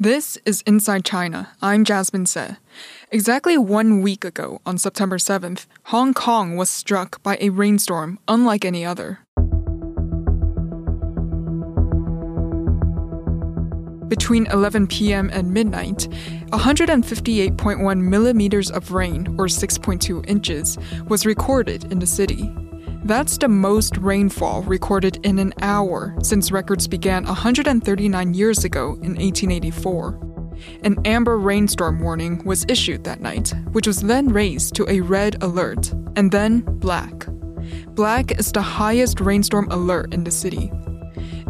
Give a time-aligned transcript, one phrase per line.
[0.00, 1.50] This is Inside China.
[1.62, 2.56] I'm Jasmine Se.
[3.12, 8.64] Exactly one week ago, on September 7th, Hong Kong was struck by a rainstorm unlike
[8.64, 9.20] any other.
[14.08, 15.30] Between 11 p.m.
[15.32, 16.08] and midnight,
[16.50, 20.76] 158.1 millimeters of rain, or 6.2 inches,
[21.06, 22.52] was recorded in the city.
[23.04, 29.16] That's the most rainfall recorded in an hour since records began 139 years ago in
[29.16, 30.18] 1884.
[30.84, 35.36] An amber rainstorm warning was issued that night, which was then raised to a red
[35.42, 37.26] alert, and then black.
[37.88, 40.72] Black is the highest rainstorm alert in the city,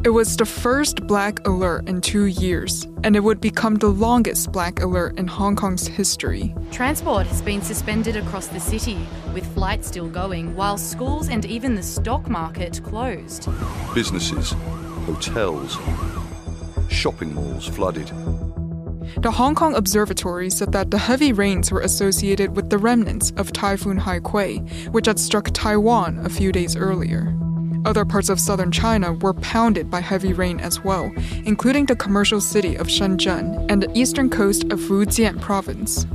[0.05, 4.52] it was the first black alert in two years, and it would become the longest
[4.52, 6.55] black alert in Hong Kong's history.
[6.70, 8.98] Transport has been suspended across the city,
[9.32, 13.48] with flights still going, while schools and even the stock market closed.
[13.94, 14.50] Businesses,
[15.06, 15.78] hotels,
[16.91, 18.08] shopping malls flooded.
[19.19, 23.52] The Hong Kong Observatory said that the heavy rains were associated with the remnants of
[23.52, 27.34] Typhoon Haikui, which had struck Taiwan a few days earlier.
[27.84, 31.12] Other parts of southern China were pounded by heavy rain as well,
[31.44, 36.06] including the commercial city of Shenzhen and the eastern coast of Fujian province.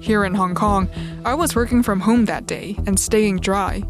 [0.00, 0.88] Here in Hong Kong,
[1.24, 3.82] I was working from home that day and staying dry,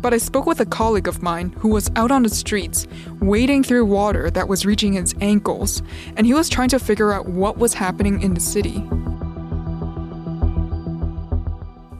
[0.00, 2.86] but I spoke with a colleague of mine who was out on the streets,
[3.20, 5.82] wading through water that was reaching his ankles,
[6.16, 8.82] and he was trying to figure out what was happening in the city.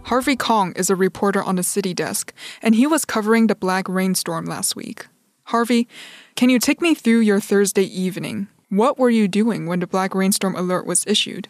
[0.09, 3.87] Harvey Kong is a reporter on the city desk, and he was covering the black
[3.91, 5.06] rainstorm last week.
[5.45, 5.87] Harvey,
[6.34, 8.49] can you take me through your Thursday evening?
[8.71, 11.49] What were you doing when the black rainstorm alert was issued?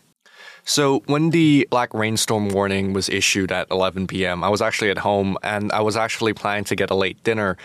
[0.64, 4.98] So, when the black rainstorm warning was issued at 11 p.m., I was actually at
[4.98, 7.56] home and I was actually planning to get a late dinner.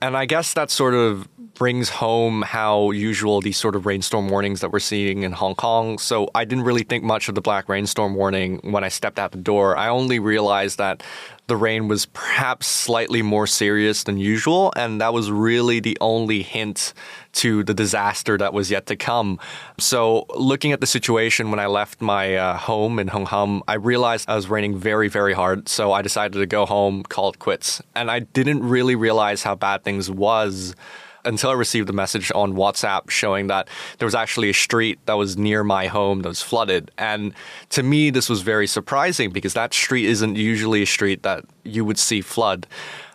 [0.00, 1.28] And I guess that sort of
[1.58, 5.98] brings home how usual these sort of rainstorm warnings that we're seeing in Hong Kong.
[5.98, 9.32] So I didn't really think much of the black rainstorm warning when I stepped out
[9.32, 9.76] the door.
[9.76, 11.02] I only realized that
[11.48, 16.42] the rain was perhaps slightly more serious than usual, and that was really the only
[16.42, 16.92] hint
[17.32, 19.40] to the disaster that was yet to come.
[19.78, 23.74] So, looking at the situation when I left my uh, home in Hung Hom, I
[23.74, 25.70] realized I was raining very, very hard.
[25.70, 27.80] So, I decided to go home, call it quits.
[27.96, 30.74] And I didn't really realize how bad things was
[31.24, 33.68] until I received a message on WhatsApp showing that
[33.98, 36.90] there was actually a street that was near my home that was flooded.
[36.98, 37.34] And
[37.70, 41.84] to me, this was very surprising because that street isn't usually a street that you
[41.84, 42.66] would see flood.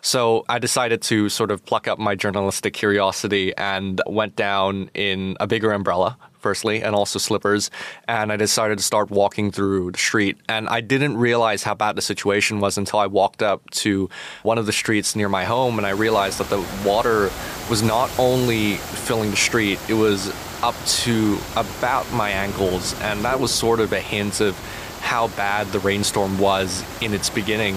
[0.02, 5.38] So I decided to sort of pluck up my journalistic curiosity and went down in
[5.40, 7.72] a bigger umbrella firstly, and also slippers.
[8.08, 10.38] And I decided to start walking through the street.
[10.48, 14.09] And I didn't realize how bad the situation was until I walked up to
[14.44, 17.31] one of the streets near my home and I realized that the water
[17.70, 20.31] was not only filling the street, it was
[20.62, 23.00] up to about my ankles.
[23.02, 24.58] And that was sort of a hint of
[25.02, 27.75] how bad the rainstorm was in its beginning.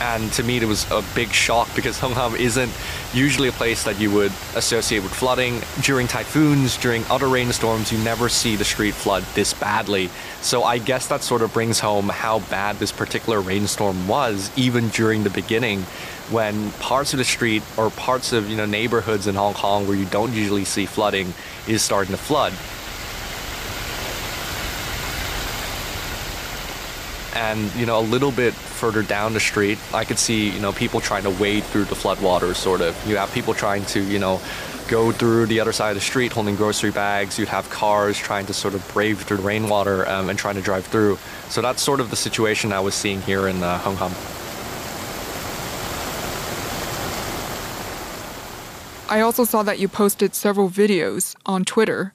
[0.00, 2.72] And to me, it was a big shock because Hung Hom isn't
[3.12, 5.60] usually a place that you would associate with flooding.
[5.82, 10.10] During typhoons, during other rainstorms, you never see the street flood this badly.
[10.40, 14.88] So I guess that sort of brings home how bad this particular rainstorm was, even
[14.88, 15.82] during the beginning,
[16.30, 19.96] when parts of the street or parts of you know neighborhoods in Hong Kong where
[19.96, 21.32] you don't usually see flooding
[21.66, 22.52] is starting to flood.
[27.38, 30.72] And you know a little bit further down the street i could see you know
[30.72, 32.94] people trying to wade through the floodwaters sort of.
[33.08, 34.40] You have people trying to you know
[34.88, 37.38] go through the other side of the street holding grocery bags.
[37.38, 40.62] You'd have cars trying to sort of brave through the rainwater um, and trying to
[40.62, 41.18] drive through.
[41.50, 44.12] So that's sort of the situation i was seeing here in uh, hong kong.
[49.10, 52.12] I also saw that you posted several videos on twitter.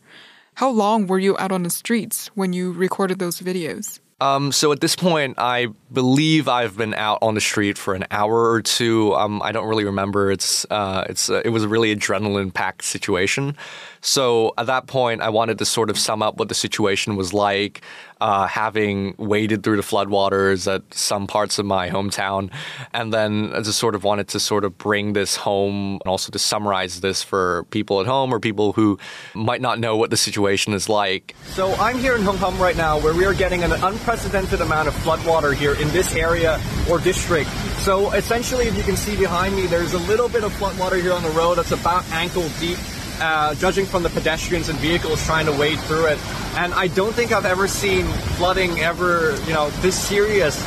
[0.55, 4.71] How long were you out on the streets when you recorded those videos um, so
[4.71, 8.61] at this point, I believe I've been out on the street for an hour or
[8.61, 9.13] two.
[9.15, 10.31] Um, I don't really remember.
[10.31, 13.57] It's uh, it's uh, it was a really adrenaline packed situation.
[14.01, 17.33] So at that point, I wanted to sort of sum up what the situation was
[17.33, 17.81] like.
[18.23, 22.49] Uh, having waded through the floodwaters at some parts of my hometown.
[22.93, 26.31] And then I just sort of wanted to sort of bring this home and also
[26.31, 28.97] to summarize this for people at home or people who
[29.35, 31.35] might not know what the situation is like.
[31.47, 34.87] So I'm here in Hong Kong right now where we are getting an unprecedented amount
[34.87, 37.49] of floodwater here in this area or district.
[37.83, 41.11] So essentially, if you can see behind me, there's a little bit of floodwater here
[41.11, 42.77] on the road that's about ankle deep
[43.23, 46.19] uh, judging from the pedestrians and vehicles trying to wade through it.
[46.57, 48.05] And I don't think I've ever seen
[48.35, 50.61] flooding ever, you know, this serious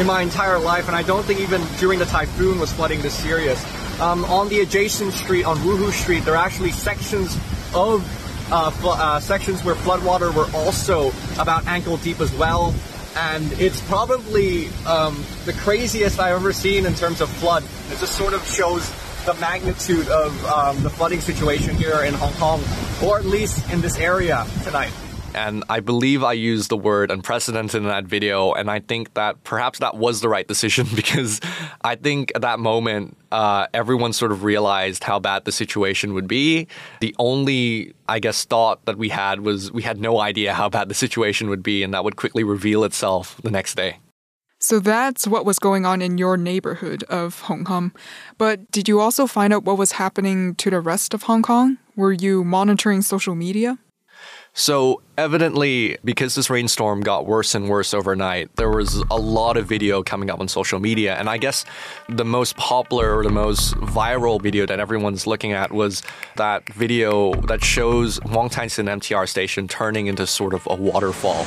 [0.00, 0.88] in my entire life.
[0.88, 3.64] And I don't think even during the typhoon was flooding this serious.
[4.00, 7.36] Um, on the adjacent street, on Wuhu Street, there are actually sections
[7.74, 8.04] of
[8.50, 12.74] uh, uh, sections where floodwater were also about ankle deep as well.
[13.16, 17.62] And it's probably um, the craziest I've ever seen in terms of flood.
[17.62, 18.88] It just sort of shows
[19.34, 22.62] the magnitude of um, the flooding situation here in Hong Kong,
[23.04, 24.92] or at least in this area tonight.
[25.36, 28.52] And I believe I used the word unprecedented in that video.
[28.52, 31.40] And I think that perhaps that was the right decision because
[31.82, 36.26] I think at that moment, uh, everyone sort of realized how bad the situation would
[36.26, 36.66] be.
[37.00, 40.88] The only, I guess, thought that we had was we had no idea how bad
[40.88, 43.98] the situation would be, and that would quickly reveal itself the next day.
[44.62, 47.92] So that's what was going on in your neighborhood of Hong Kong.
[48.36, 51.78] But did you also find out what was happening to the rest of Hong Kong?
[51.96, 53.78] Were you monitoring social media?
[54.52, 59.66] So, evidently, because this rainstorm got worse and worse overnight, there was a lot of
[59.66, 61.14] video coming up on social media.
[61.14, 61.64] And I guess
[62.08, 66.02] the most popular or the most viral video that everyone's looking at was
[66.36, 71.46] that video that shows Wong Tai Sin MTR station turning into sort of a waterfall.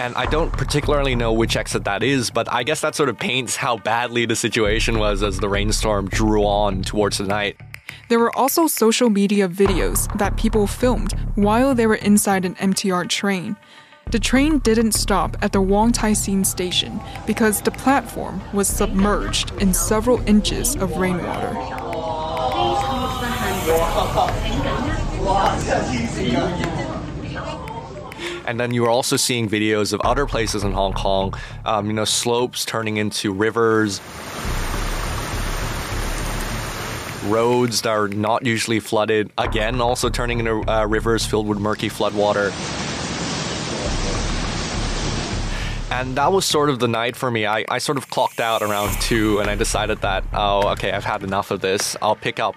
[0.00, 3.18] And I don't particularly know which exit that is, but I guess that sort of
[3.18, 7.60] paints how badly the situation was as the rainstorm drew on towards the night.
[8.08, 13.10] There were also social media videos that people filmed while they were inside an MTR
[13.10, 13.58] train.
[14.10, 19.52] The train didn't stop at the Wong Tai Sin station because the platform was submerged
[19.60, 21.50] in several inches of rainwater.
[28.46, 31.34] And then you were also seeing videos of other places in Hong Kong,
[31.64, 34.00] um, you know, slopes turning into rivers,
[37.26, 41.88] roads that are not usually flooded, again, also turning into uh, rivers filled with murky
[41.88, 42.50] floodwater.
[45.90, 47.46] And that was sort of the night for me.
[47.46, 51.04] I, I sort of clocked out around two and I decided that, oh, okay, I've
[51.04, 51.96] had enough of this.
[52.00, 52.54] I'll pick up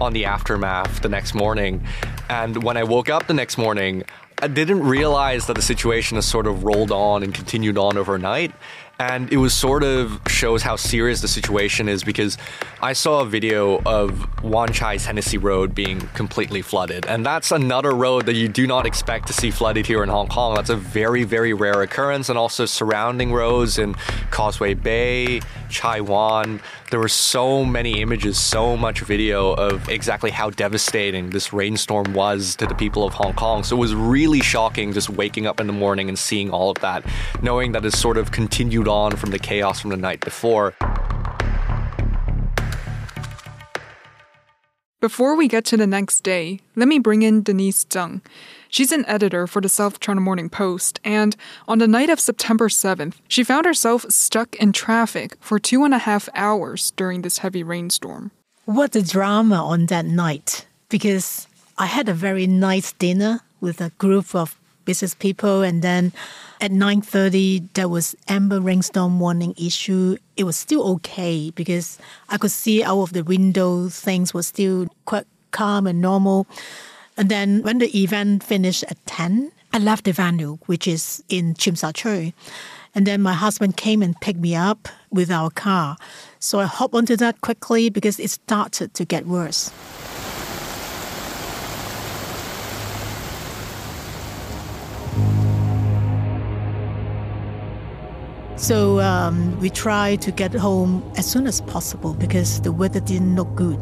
[0.00, 1.84] on the aftermath the next morning.
[2.28, 4.04] And when I woke up the next morning,
[4.42, 8.52] I didn't realize that the situation has sort of rolled on and continued on overnight.
[8.98, 12.36] And it was sort of shows how serious the situation is because
[12.82, 17.06] I saw a video of Wan Chai's Hennessy Road being completely flooded.
[17.06, 20.28] And that's another road that you do not expect to see flooded here in Hong
[20.28, 20.54] Kong.
[20.54, 22.28] That's a very, very rare occurrence.
[22.28, 23.94] And also surrounding roads in
[24.30, 25.40] Causeway Bay,
[25.70, 26.60] Chai Wan.
[26.90, 32.56] There were so many images, so much video of exactly how devastating this rainstorm was
[32.56, 33.62] to the people of Hong Kong.
[33.62, 36.78] So it was really shocking just waking up in the morning and seeing all of
[36.80, 37.04] that,
[37.42, 40.74] knowing that it sort of continued on from the chaos from the night before.
[45.00, 48.20] Before we get to the next day, let me bring in Denise Tsang.
[48.70, 51.34] She's an editor for the South China Morning Post, and
[51.66, 55.92] on the night of September 7th, she found herself stuck in traffic for two and
[55.92, 58.30] a half hours during this heavy rainstorm.
[58.66, 63.90] What a drama on that night, because I had a very nice dinner with a
[63.98, 66.12] group of business people, and then
[66.60, 72.50] at 9.30 there was amber rainstorm warning issue it was still okay because i could
[72.50, 76.46] see out of the window things were still quite calm and normal
[77.20, 81.54] and then when the event finished at 10 i left the venue which is in
[81.54, 82.32] Tsui
[82.94, 85.96] and then my husband came and picked me up with our car.
[86.38, 89.70] So i hopped onto that quickly because it started to get worse.
[98.56, 103.34] So um, we tried to get home as soon as possible because the weather didn't
[103.34, 103.80] look good.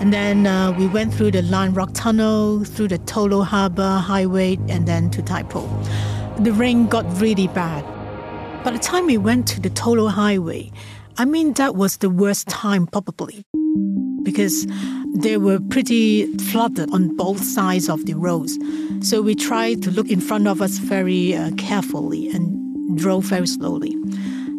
[0.00, 4.56] And then uh, we went through the Lion Rock Tunnel, through the Tolo Harbor Highway,
[4.68, 5.66] and then to Tai Po.
[6.38, 7.84] The rain got really bad.
[8.64, 10.72] By the time we went to the Tolo Highway,
[11.18, 13.44] I mean, that was the worst time probably
[14.22, 14.66] because
[15.14, 18.58] they were pretty flooded on both sides of the roads.
[19.02, 23.46] So we tried to look in front of us very uh, carefully and drove very
[23.46, 23.94] slowly.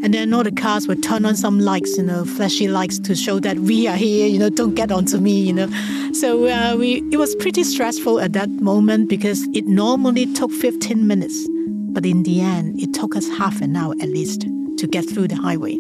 [0.03, 3.15] And then all the cars would turn on some lights, you know, flashy lights to
[3.15, 5.70] show that we are here, you know, don't get onto me, you know.
[6.13, 11.05] So uh, we, it was pretty stressful at that moment because it normally took 15
[11.05, 11.48] minutes.
[11.93, 14.41] But in the end, it took us half an hour at least
[14.77, 15.75] to get through the highway.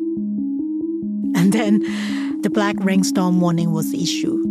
[1.35, 1.79] And then
[2.41, 4.45] the black rainstorm warning was issued.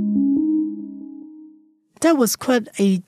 [2.01, 3.03] That was quite a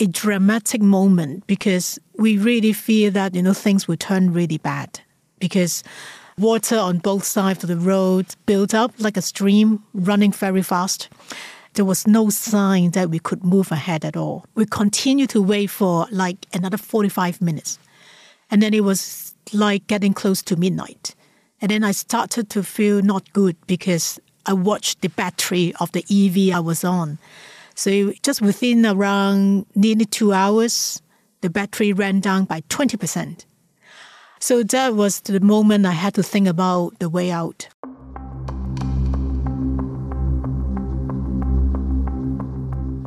[0.00, 5.00] a dramatic moment because we really fear that you know things will turn really bad
[5.38, 5.82] because
[6.38, 11.08] water on both sides of the road built up like a stream running very fast.
[11.74, 14.46] There was no sign that we could move ahead at all.
[14.54, 17.78] We continued to wait for like another 45 minutes.
[18.50, 21.14] And then it was like getting close to midnight.
[21.60, 26.04] And then I started to feel not good because I watched the battery of the
[26.10, 27.18] EV I was on.
[27.74, 31.02] So just within around nearly two hours,
[31.40, 33.44] the battery ran down by 20%.
[34.44, 37.66] So that was the moment I had to think about the way out.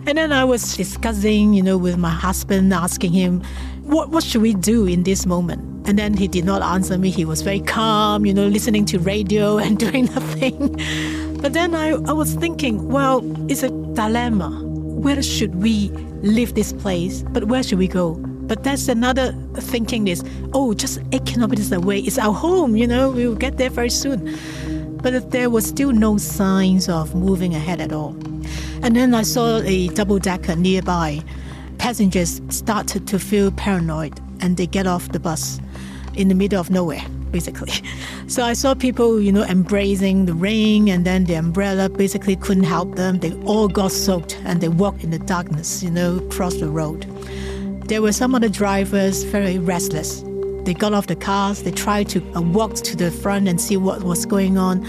[0.08, 3.44] And then I was discussing, you know, with my husband, asking him,
[3.84, 5.88] what, what should we do in this moment?
[5.88, 7.12] And then he did not answer me.
[7.12, 11.38] He was very calm, you know, listening to radio and doing nothing.
[11.39, 14.50] But then I, I was thinking, well, it's a dilemma.
[14.65, 15.89] Where should we
[16.24, 17.22] leave this place?
[17.29, 18.15] But where should we go?
[18.48, 20.24] But that's another thinking is,
[20.54, 23.89] oh, just eight kilometers away, it's our home, you know, we will get there very
[23.89, 24.38] soon.
[25.01, 28.16] But there was still no signs of moving ahead at all.
[28.84, 31.22] And then I saw a double decker nearby.
[31.77, 35.60] Passengers started to feel paranoid and they get off the bus
[36.16, 37.74] in the middle of nowhere, basically.
[38.30, 42.66] So I saw people, you know, embracing the rain and then the umbrella basically couldn't
[42.66, 43.20] help them.
[43.20, 47.06] They all got soaked and they walked in the darkness, you know, across the road.
[47.88, 50.22] There were some other drivers very restless.
[50.65, 53.77] They got off the cars, they tried to uh, walk to the front and see
[53.77, 54.86] what was going on.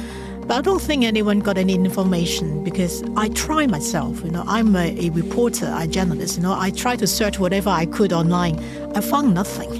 [0.49, 4.25] But I don't think anyone got any information because I try myself.
[4.25, 6.38] You know, I'm a, a reporter, a journalist.
[6.38, 8.59] You know, I try to search whatever I could online.
[8.97, 9.71] I found nothing.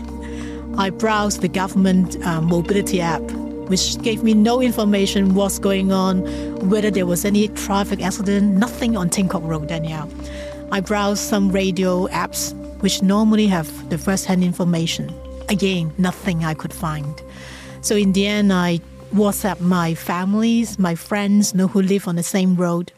[0.79, 3.23] I browsed the government uh, mobility app,
[3.69, 6.21] which gave me no information what's going on,
[6.71, 10.09] whether there was any traffic accident, nothing on Ting Kok Road anyhow.
[10.71, 15.15] I browsed some radio apps which normally have the first-hand information.
[15.49, 17.23] Again, nothing I could find.
[17.81, 18.81] So in the end, I
[19.13, 22.93] WhatsApp my families, my friends, you know, who live on the same road.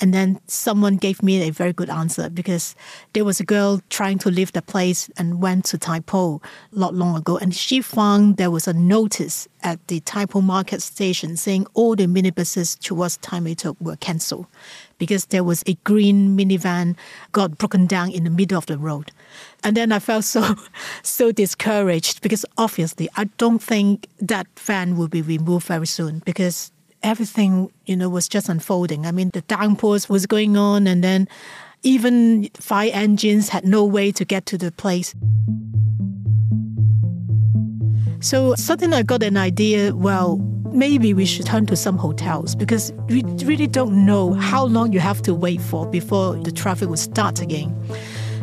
[0.00, 2.76] And then someone gave me a very good answer because
[3.14, 6.94] there was a girl trying to leave the place and went to Tai Po not
[6.94, 7.36] long ago.
[7.36, 11.96] And she found there was a notice at the Tai Po market station saying all
[11.96, 14.46] the minibuses towards Taimei were cancelled
[14.98, 16.96] because there was a green minivan
[17.32, 19.12] got broken down in the middle of the road.
[19.64, 20.54] And then I felt so
[21.02, 26.70] so discouraged because obviously I don't think that van will be removed very soon because
[27.02, 29.06] everything, you know, was just unfolding.
[29.06, 31.28] I mean the downpours was going on and then
[31.82, 35.14] even fire engines had no way to get to the place.
[38.20, 40.38] So suddenly I got an idea, well,
[40.72, 45.00] maybe we should turn to some hotels because we really don't know how long you
[45.00, 47.74] have to wait for before the traffic will start again.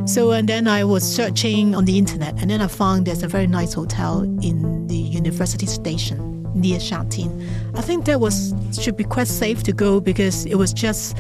[0.05, 3.27] So, and then I was searching on the internet, and then I found there's a
[3.27, 7.47] very nice hotel in the university station near Shatin.
[7.75, 11.17] I think that was should be quite safe to go because it was just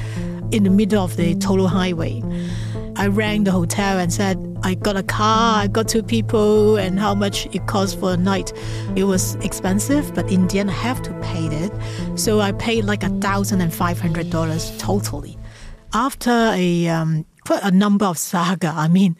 [0.51, 2.21] in the middle of the Tolo highway.
[2.97, 6.99] I rang the hotel and said, I got a car, I got two people, and
[6.99, 8.53] how much it cost for a night.
[8.95, 11.71] It was expensive, but in the end, I have to pay it.
[12.17, 15.37] So I paid like a thousand and five hundred dollars totally.
[15.93, 18.73] After a um, quite a number of saga.
[18.75, 19.15] I mean,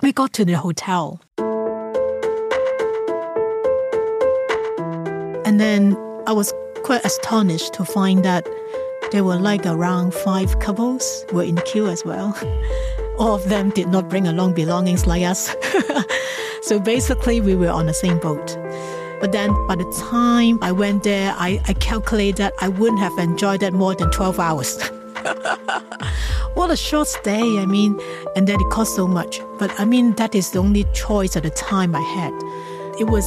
[0.00, 1.20] we got to the hotel.
[5.44, 6.52] And then I was
[6.82, 8.48] quite astonished to find that
[9.12, 12.36] there were like around five couples were in queue as well.
[13.18, 15.54] All of them did not bring along belongings like us.
[16.62, 18.56] so basically, we were on the same boat.
[19.20, 23.16] But then by the time I went there, I, I calculated that I wouldn't have
[23.18, 24.82] enjoyed that more than 12 hours.
[26.54, 27.98] what a short stay, I mean,
[28.36, 29.40] and then it cost so much.
[29.58, 32.32] But I mean, that is the only choice at the time I had.
[33.00, 33.24] It was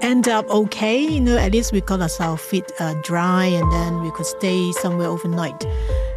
[0.00, 4.02] end up okay, you know, at least we got ourselves feet uh, dry and then
[4.02, 5.64] we could stay somewhere overnight.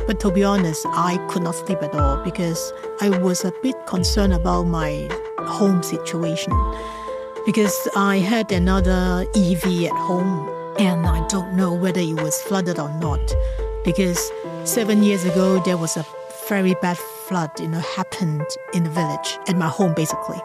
[0.10, 3.76] But to be honest, I could not sleep at all because I was a bit
[3.86, 6.52] concerned about my home situation
[7.46, 10.50] because I had another EV at home
[10.80, 13.22] and I don't know whether it was flooded or not
[13.86, 14.32] because
[14.64, 16.04] seven years ago there was a
[16.48, 20.42] very bad flood, you know, happened in the village, at my home basically.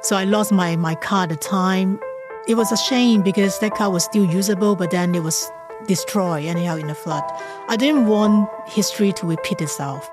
[0.00, 1.98] So I lost my, my car at the time.
[2.46, 5.50] It was a shame because that car was still usable, but then it was
[5.86, 7.24] destroyed anyhow in the flood.
[7.68, 10.08] I didn't want history to repeat itself.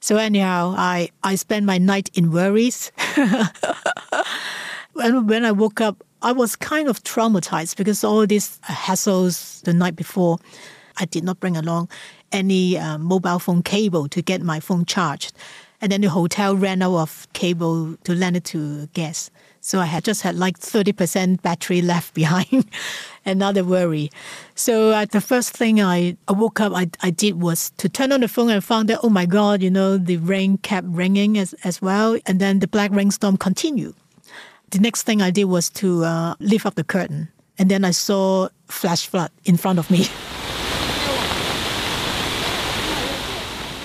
[0.00, 2.90] So anyhow, I, I spent my night in worries.
[4.96, 9.72] and when I woke up, I was kind of traumatized because all these hassles the
[9.72, 10.38] night before,
[10.98, 11.88] I did not bring along
[12.32, 15.32] any uh, mobile phone cable to get my phone charged.
[15.80, 19.30] And then the hotel ran out of cable to lend it to guests.
[19.64, 22.66] So I had just had like 30% battery left behind.
[23.24, 24.10] Another worry.
[24.56, 28.10] So uh, the first thing I, I woke up, I, I did was to turn
[28.10, 31.38] on the phone and found that, oh my God, you know, the rain kept ringing
[31.38, 32.18] as, as well.
[32.26, 33.94] And then the black rainstorm continued.
[34.70, 37.28] The next thing I did was to uh, lift up the curtain.
[37.56, 39.98] And then I saw flash flood in front of me.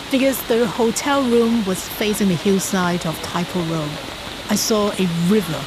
[0.09, 4.16] because the hotel room was facing the hillside of Tai Po Road.
[4.49, 5.61] I saw a river.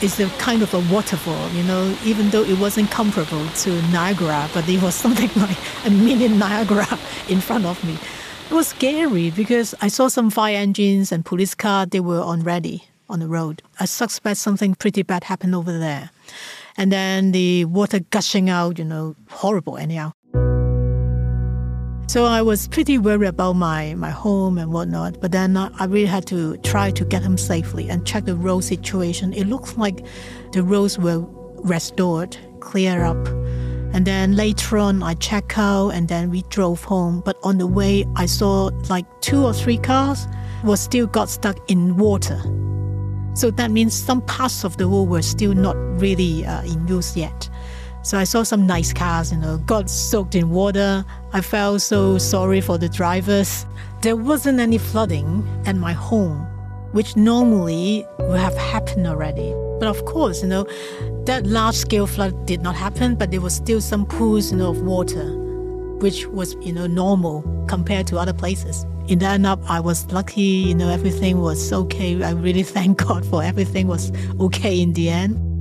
[0.00, 4.48] It's a kind of a waterfall, you know, even though it wasn't comparable to Niagara,
[4.54, 6.86] but it was something like a mini Niagara
[7.28, 7.98] in front of me.
[8.50, 12.42] It was scary because I saw some fire engines and police cars, they were on
[12.42, 13.62] ready on the road.
[13.80, 16.10] I suspect something pretty bad happened over there.
[16.76, 20.12] And then the water gushing out, you know, horrible anyhow.
[22.12, 25.18] So I was pretty worried about my, my home and whatnot.
[25.18, 28.64] But then I really had to try to get him safely and check the road
[28.64, 29.32] situation.
[29.32, 30.04] It looks like
[30.52, 31.24] the roads were
[31.64, 33.26] restored, clear up.
[33.94, 37.22] And then later on, I checked out and then we drove home.
[37.24, 40.28] But on the way, I saw like two or three cars
[40.64, 42.38] was still got stuck in water.
[43.34, 47.16] So that means some parts of the road were still not really uh, in use
[47.16, 47.48] yet.
[48.04, 51.04] So I saw some nice cars, you know, got soaked in water.
[51.32, 53.64] I felt so sorry for the drivers.
[54.00, 56.38] There wasn't any flooding at my home,
[56.90, 59.54] which normally would have happened already.
[59.78, 60.66] But of course, you know,
[61.26, 64.70] that large scale flood did not happen, but there was still some pools, you know,
[64.70, 65.36] of water,
[65.98, 68.84] which was, you know, normal compared to other places.
[69.06, 72.20] In the end up, I was lucky, you know, everything was okay.
[72.20, 75.51] I really thank God for everything was okay in the end.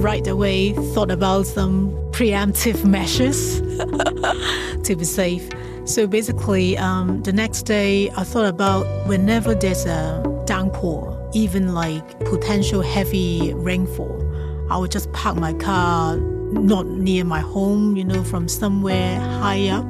[0.00, 3.60] Right away thought about some preemptive measures
[4.84, 5.48] to be safe.
[5.84, 12.18] So basically, um, the next day I thought about whenever there's a downpour, even like
[12.20, 14.26] potential heavy rainfall,
[14.70, 19.68] I would just park my car not near my home, you know, from somewhere high
[19.68, 19.86] up,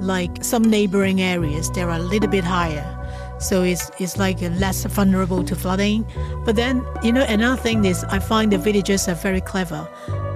[0.00, 1.70] like some neighboring areas.
[1.70, 2.93] They're a little bit higher
[3.38, 6.06] so it's, it's like less vulnerable to flooding.
[6.44, 9.88] But then, you know, another thing is I find the villagers are very clever.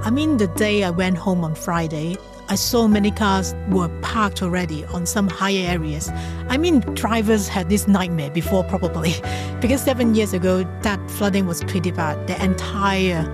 [0.03, 2.17] I mean, the day I went home on Friday,
[2.51, 6.11] I saw many cars were parked already on some higher areas.
[6.49, 9.15] I mean, drivers had this nightmare before, probably,
[9.61, 12.27] because seven years ago, that flooding was pretty bad.
[12.27, 13.25] The entire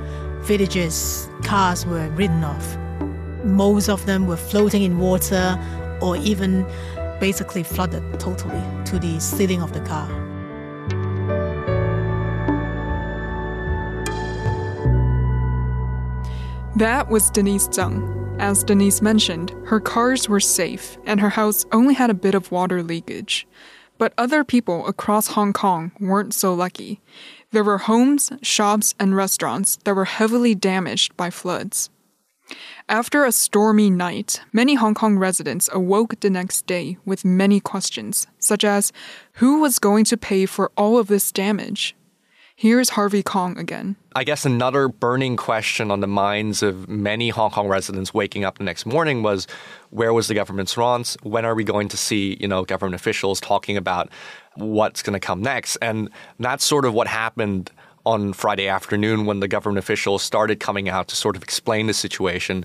[0.42, 2.76] villages' cars were ridden off.
[3.44, 5.58] Most of them were floating in water
[6.00, 6.66] or even
[7.24, 10.06] basically flooded totally to the ceiling of the car.
[16.76, 18.36] That was Denise Tsang.
[18.38, 22.52] As Denise mentioned, her cars were safe and her house only had a bit of
[22.52, 23.46] water leakage.
[23.96, 27.00] But other people across Hong Kong weren't so lucky.
[27.52, 31.88] There were homes, shops, and restaurants that were heavily damaged by floods.
[32.88, 38.26] After a stormy night, many Hong Kong residents awoke the next day with many questions,
[38.38, 38.92] such as
[39.34, 41.96] who was going to pay for all of this damage?
[42.54, 43.96] Here's Harvey Kong again.
[44.14, 48.58] I guess another burning question on the minds of many Hong Kong residents waking up
[48.58, 49.46] the next morning was
[49.88, 51.16] where was the government's response?
[51.22, 54.10] When are we going to see, you know, government officials talking about
[54.56, 55.76] what's going to come next?
[55.76, 57.70] And that's sort of what happened
[58.06, 61.94] on Friday afternoon when the government officials started coming out to sort of explain the
[61.94, 62.64] situation.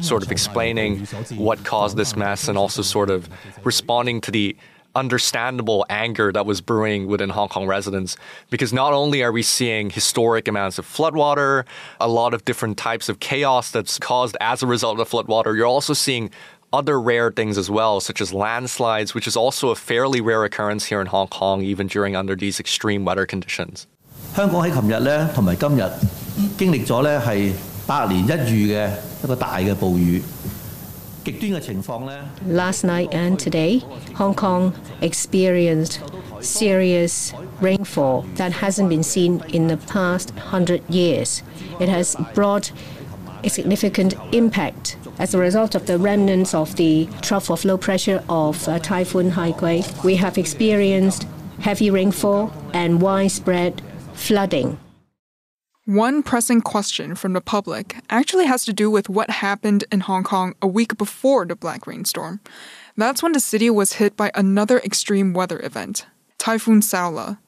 [0.00, 3.28] Sort of explaining what caused this mess and also sort of
[3.64, 4.56] responding to the
[4.94, 8.16] understandable anger that was brewing within Hong Kong residents
[8.50, 11.64] because not only are we seeing historic amounts of floodwater,
[12.00, 15.66] a lot of different types of chaos that's caused as a result of floodwater, you're
[15.66, 16.30] also seeing
[16.73, 20.85] other rare things as well, such as landslides, which is also a fairly rare occurrence
[20.85, 23.87] here in Hong Kong, even during under these extreme weather conditions.
[24.35, 25.83] 香港喺琴日咧同埋今日
[26.57, 27.51] 经历咗咧系
[27.87, 28.89] 百年一遇嘅
[29.23, 30.21] 一个大嘅暴雨。
[32.47, 33.83] Last night and today,
[34.15, 35.99] Hong Kong experienced
[36.41, 41.43] serious rainfall that hasn't been seen in the past hundred years.
[41.79, 42.71] It has brought
[43.43, 48.22] a significant impact as a result of the remnants of the trough of low pressure
[48.28, 51.26] of uh, Typhoon Haikui, we have experienced
[51.60, 53.80] heavy rainfall and widespread
[54.14, 54.78] flooding.
[55.86, 60.24] One pressing question from the public actually has to do with what happened in Hong
[60.24, 62.40] Kong a week before the black rainstorm.
[62.96, 66.06] That's when the city was hit by another extreme weather event,
[66.38, 67.38] Typhoon Saola.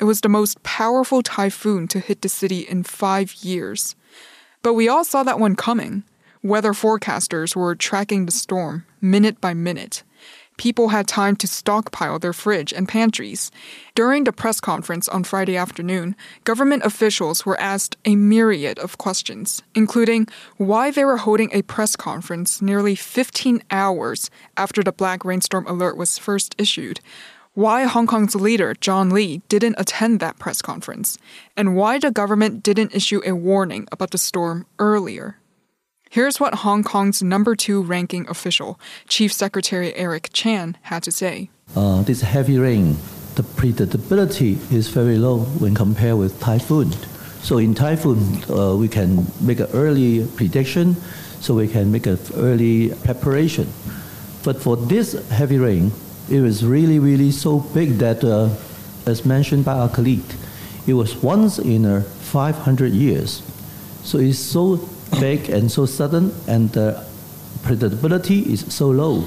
[0.00, 3.94] It was the most powerful typhoon to hit the city in five years.
[4.62, 6.02] But we all saw that one coming.
[6.44, 10.04] Weather forecasters were tracking the storm minute by minute
[10.56, 13.50] people had time to stockpile their fridge and pantries.
[13.94, 19.62] During the press conference on Friday afternoon, government officials were asked a myriad of questions,
[19.74, 20.26] including
[20.56, 25.96] why they were holding a press conference nearly 15 hours after the black rainstorm alert
[25.96, 27.00] was first issued.
[27.54, 31.18] Why Hong Kong's leader, John Lee, didn't attend that press conference,
[31.56, 35.38] and why the government didn't issue a warning about the storm earlier.
[36.14, 41.50] Here's what Hong Kong's number two ranking official, Chief Secretary Eric Chan, had to say.
[41.74, 42.98] Uh, this heavy rain,
[43.34, 46.92] the predictability is very low when compared with typhoon.
[47.42, 50.94] So in typhoon, uh, we can make an early prediction,
[51.40, 53.66] so we can make an early preparation.
[54.44, 55.90] But for this heavy rain,
[56.30, 58.50] it was really, really so big that, uh,
[59.04, 60.30] as mentioned by our colleague,
[60.86, 63.42] it was once in a 500 years.
[64.04, 64.76] So it's so
[65.20, 67.04] big and so sudden, and the
[67.62, 69.24] predictability is so low.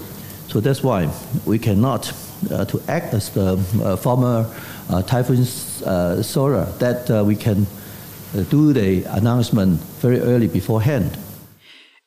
[0.47, 1.09] So that's why
[1.45, 2.13] we cannot
[2.51, 4.45] uh, to act as the uh, former
[4.89, 7.65] uh, typhoon uh, Saola that we can
[8.49, 11.17] do the announcement very early beforehand.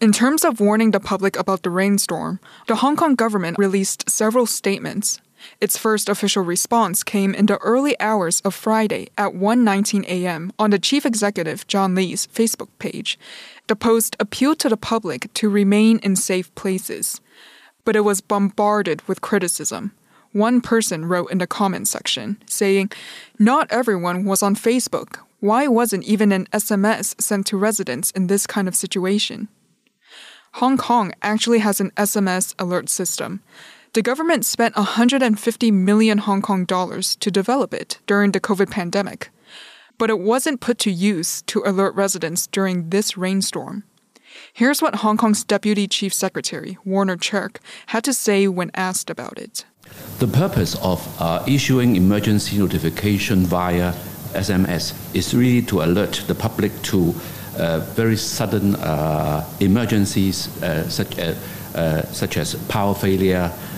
[0.00, 2.38] In terms of warning the public about the rainstorm,
[2.68, 5.20] the Hong Kong government released several statements.
[5.60, 10.52] Its first official response came in the early hours of Friday at 1:19 a.m.
[10.58, 13.18] on the chief executive John Lee's Facebook page.
[13.66, 17.20] The post appealed to the public to remain in safe places,
[17.84, 19.92] but it was bombarded with criticism.
[20.32, 22.92] One person wrote in the comment section saying,
[23.38, 25.18] Not everyone was on Facebook.
[25.40, 29.48] Why wasn't even an SMS sent to residents in this kind of situation?
[30.54, 33.40] Hong Kong actually has an SMS alert system.
[33.92, 39.30] The government spent 150 million Hong Kong dollars to develop it during the COVID pandemic,
[39.98, 43.82] but it wasn't put to use to alert residents during this rainstorm.
[44.52, 49.38] Here's what Hong Kong's Deputy Chief Secretary, Warner Cheuk, had to say when asked about
[49.38, 49.64] it.
[50.20, 53.92] The purpose of uh, issuing emergency notification via
[54.34, 57.12] SMS is really to alert the public to
[57.58, 61.36] uh, very sudden uh, emergencies uh, such, as,
[61.74, 63.69] uh, such as power failure, uh,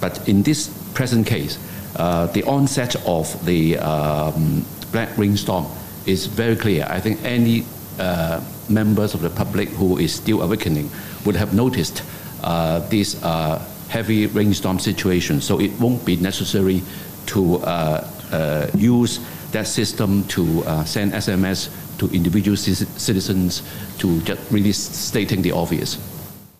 [0.00, 1.58] but in this present case,
[1.96, 5.66] uh, the onset of the um, black rainstorm
[6.06, 6.86] is very clear.
[6.88, 7.64] I think any
[7.98, 10.90] uh, members of the public who is still awakening
[11.24, 12.02] would have noticed
[12.90, 13.20] this
[13.88, 15.40] heavy rainstorm situation.
[15.40, 16.82] So it won't be necessary
[17.26, 17.60] to
[18.76, 19.20] use
[19.52, 23.62] that system to uh, send SMS to individual citizens
[23.98, 25.98] to just really stating the obvious.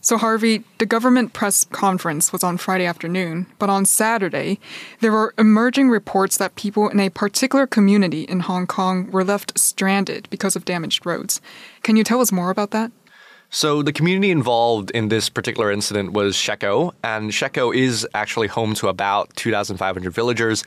[0.09, 4.59] So, Harvey, the government press conference was on Friday afternoon, but on Saturday,
[5.01, 9.59] there were emerging reports that people in a particular community in Hong Kong were left
[9.59, 11.43] stranded because of damaged roads.
[11.83, 12.91] Can you tell us more about that?
[13.51, 18.07] So the community involved in this particular incident was Shek O, and Shek O is
[18.13, 20.65] actually home to about 2,500 villagers.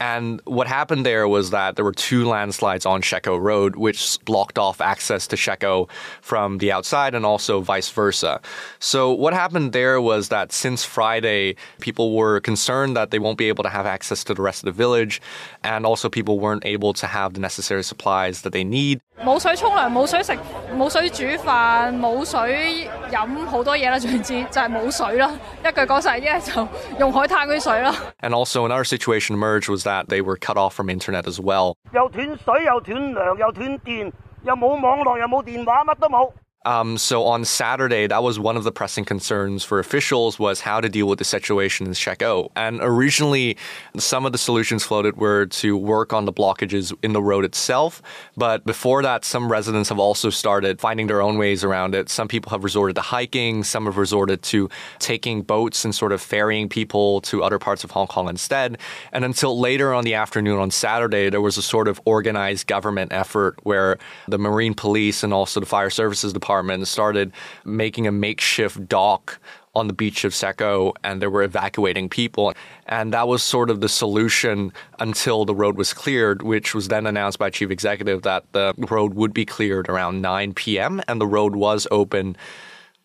[0.00, 4.18] And what happened there was that there were two landslides on Shek O Road, which
[4.24, 5.88] blocked off access to Shek O
[6.20, 8.40] from the outside and also vice versa.
[8.80, 13.48] So, what happened there was that since Friday, people were concerned that they won't be
[13.48, 15.22] able to have access to the rest of the village,
[15.62, 19.00] and also people weren't able to have the necessary supplies that they need.
[19.24, 20.36] 冇水沖涼，冇水食，
[20.76, 23.96] 冇水煮飯，冇水飲，好多嘢啦。
[23.96, 25.30] 總之就係冇水啦。
[25.60, 27.94] 一句講晒，一係就用海灘嗰啲水啦。
[28.20, 31.75] And also another situation emerged was that they were cut off from internet as well.
[31.93, 34.11] 又断水，又断粮，又断电，
[34.43, 36.31] 又冇网络，又冇电话，乜都冇。
[36.64, 40.80] um, so on Saturday, that was one of the pressing concerns for officials was how
[40.80, 42.50] to deal with the situation in Shek O.
[42.56, 43.58] And originally,
[43.98, 48.00] some of the solutions floated were to work on the blockages in the road itself.
[48.36, 52.08] But before that, some residents have also started finding their own ways around it.
[52.08, 53.62] Some people have resorted to hiking.
[53.62, 57.90] Some have resorted to taking boats and sort of ferrying people to other parts of
[57.90, 58.78] Hong Kong instead.
[59.12, 63.12] And until later on the afternoon on Saturday, there was a sort of organized government
[63.12, 63.98] effort where
[64.28, 67.32] the Marine Police and also the Fire Services Department department started
[67.64, 69.40] making a makeshift dock
[69.74, 72.52] on the beach of Shek O and they were evacuating people.
[72.86, 77.08] And that was sort of the solution until the road was cleared, which was then
[77.08, 81.02] announced by chief executive that the road would be cleared around 9 p.m.
[81.08, 82.36] and the road was open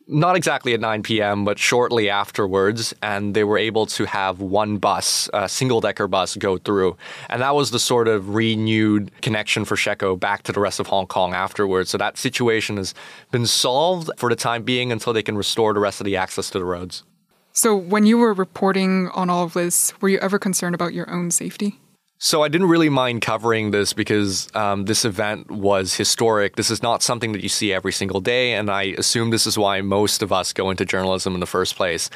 [0.09, 4.77] not exactly at 9 p.m., but shortly afterwards, and they were able to have one
[4.77, 6.97] bus, a single decker bus, go through.
[7.29, 10.79] And that was the sort of renewed connection for Shek O back to the rest
[10.79, 11.91] of Hong Kong afterwards.
[11.91, 12.95] So that situation has
[13.31, 16.49] been solved for the time being until they can restore the rest of the access
[16.49, 17.03] to the roads.
[17.51, 21.09] So, when you were reporting on all of this, were you ever concerned about your
[21.09, 21.79] own safety?
[22.21, 26.58] So I didn't really mind covering this because um, this event was historic.
[26.58, 29.58] This is not something that you see every single day, and I assume this is
[29.58, 32.10] why most of us go into journalism in the first place.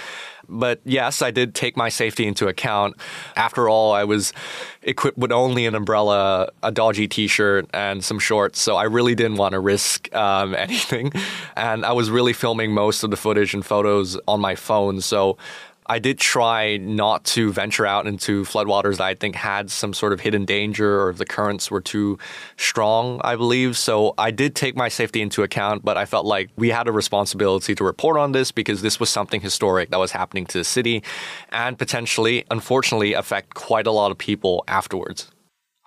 [0.49, 2.97] But yes, I did take my safety into account.
[3.37, 4.33] After all, I was
[4.81, 9.37] equipped with only an umbrella, a dodgy T-shirt, and some shorts, so I really didn't
[9.37, 11.13] want to risk um, anything.
[11.55, 15.37] And I was really filming most of the footage and photos on my phone, so
[15.85, 20.13] I did try not to venture out into floodwaters that I think had some sort
[20.13, 22.17] of hidden danger or the currents were too
[22.57, 23.77] strong, I believe.
[23.77, 26.91] So I did take my safety into account, but I felt like we had a
[26.91, 30.63] responsibility to report on this because this was something historic that was happening to the
[30.63, 31.03] city
[31.49, 35.31] and potentially, unfortunately, affect quite a lot of people afterwards.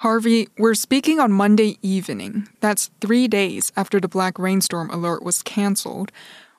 [0.01, 2.49] Harvey, we're speaking on Monday evening.
[2.61, 6.13] That's three days after the black rainstorm alert was canceled.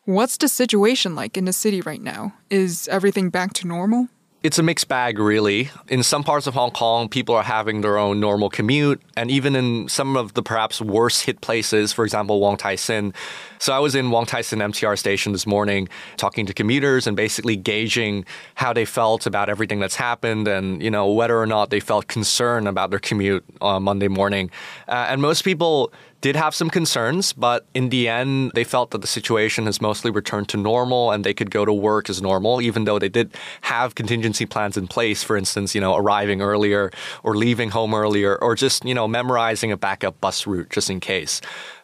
[0.08, 2.34] What's the situation like in the city right now?
[2.50, 4.08] Is everything back to normal?
[4.42, 5.70] It's a mixed bag, really.
[5.90, 9.54] In some parts of Hong Kong, people are having their own normal commute, and even
[9.54, 13.14] in some of the perhaps worst hit places, for example, Wong Tai Sin.
[13.60, 17.18] So I was in Wong Tai Sin MTR station this morning talking to commuters and
[17.18, 18.24] basically gauging
[18.56, 22.08] how they felt about everything that's happened and, you know, whether or not they felt
[22.08, 24.50] concern about their commute on Monday morning.
[24.88, 29.02] Uh, and most people did have some concerns, but in the end, they felt that
[29.02, 32.62] the situation has mostly returned to normal and they could go to work as normal,
[32.62, 35.24] even though they did have contingency plans in place.
[35.24, 36.92] For instance, you know, arriving earlier
[37.24, 41.00] or leaving home earlier or just, you know, memorizing a backup bus route just in
[41.00, 41.40] case.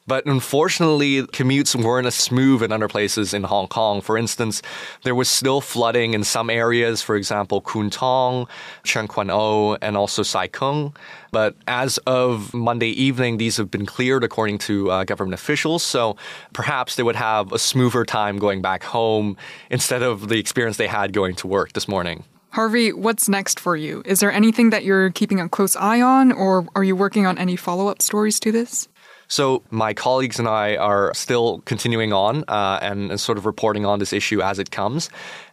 [0.05, 4.01] But unfortunately, commutes weren't as smooth in other places in Hong Kong.
[4.01, 4.61] For instance,
[5.03, 8.47] there was still flooding in some areas, for example, Kwun Tong,
[8.83, 10.93] Tseung Kwan O, and also Sai Kung.
[11.33, 15.81] But as of Monday evening, these have been cleared according to uh, government officials.
[15.81, 16.15] So
[16.53, 19.35] perhaps they would have a smoother time going back home
[19.71, 22.23] instead of the experience they had going to work this morning.
[22.51, 24.03] Harvey, what's next for you?
[24.05, 27.39] Is there anything that you're keeping a close eye on, or are you working on
[27.39, 28.87] any follow up stories to this?
[29.27, 33.87] So my colleagues and I are still continuing on uh, and, and sort of reporting
[33.87, 35.09] on this issue as it comes.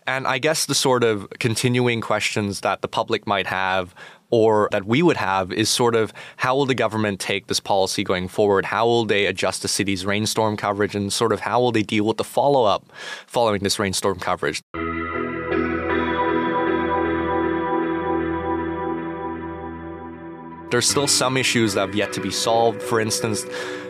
[0.06, 3.94] And I guess the sort of continuing questions that the public might have
[4.30, 8.04] or that we would have is sort of how will the government take this policy
[8.04, 8.64] going forward?
[8.64, 12.04] How will they adjust the city's rainstorm coverage and sort of how will they deal
[12.04, 12.84] with the follow up
[13.26, 14.62] following this rainstorm coverage?
[20.70, 22.80] There's still some issues that have yet to be solved.
[22.80, 23.44] For instance,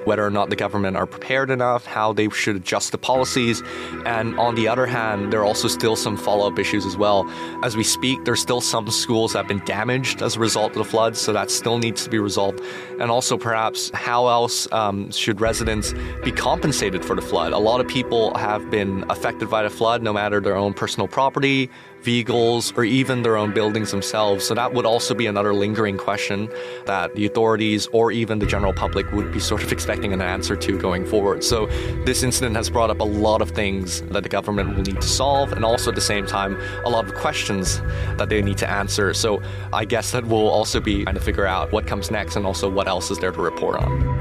[0.04, 3.62] whether or not the government are prepared enough, how they should adjust the policies.
[4.06, 7.28] And on the other hand, there are also still some follow up issues as well.
[7.62, 10.78] As we speak, there's still some schools that have been damaged as a result of
[10.78, 12.60] the floods, so that still needs to be resolved.
[13.00, 17.52] And also, perhaps, how else um, should residents be compensated for the flood?
[17.52, 21.08] A lot of people have been affected by the flood, no matter their own personal
[21.08, 21.70] property,
[22.02, 24.46] vehicles, or even their own buildings themselves.
[24.46, 26.48] So that would also be another lingering question
[26.86, 30.56] that the authorities or even the general public would be sort of expecting an answer
[30.56, 31.42] to going forward.
[31.42, 31.66] So
[32.04, 35.08] this incident has brought up a lot of things that the government will need to
[35.08, 37.80] solve, and also at the same time, a lot of questions
[38.16, 39.12] that they need to answer.
[39.12, 42.46] So I guess that we'll also be trying to figure out what comes next and
[42.46, 44.20] also what else is there to report on.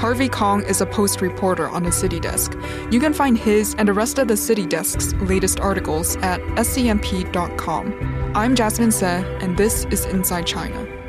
[0.00, 2.56] Harvey Kong is a post reporter on the City Desk.
[2.90, 8.32] You can find his and the rest of the City Desk's latest articles at scmp.com.
[8.34, 10.99] I'm Jasmine Se, and this is Inside China.